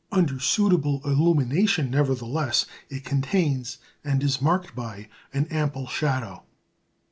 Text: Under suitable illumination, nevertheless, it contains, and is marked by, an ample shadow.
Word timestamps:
Under 0.11 0.39
suitable 0.39 0.99
illumination, 1.05 1.91
nevertheless, 1.91 2.65
it 2.89 3.05
contains, 3.05 3.77
and 4.03 4.23
is 4.23 4.41
marked 4.41 4.75
by, 4.75 5.09
an 5.31 5.45
ample 5.51 5.85
shadow. 5.85 6.41